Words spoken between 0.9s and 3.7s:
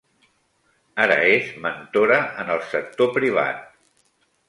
Ara és mentora en el sector privat.